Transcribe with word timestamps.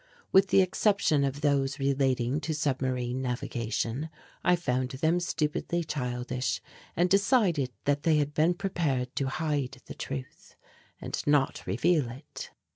With 0.31 0.47
the 0.47 0.63
exception 0.63 1.23
of 1.23 1.41
those 1.41 1.77
relating 1.77 2.41
to 2.41 2.55
submarine 2.55 3.21
navigation, 3.21 4.09
I 4.43 4.55
found 4.55 4.89
them 4.89 5.19
stupidly 5.19 5.83
childish 5.83 6.59
and 6.95 7.07
decided 7.07 7.69
that 7.85 8.01
they 8.01 8.17
had 8.17 8.33
been 8.33 8.55
prepared 8.55 9.15
to 9.17 9.27
hide 9.27 9.77
the 9.85 9.93
truth 9.93 10.55
and 10.99 11.21
not 11.27 11.63
reveal 11.67 12.09
it. 12.09 12.49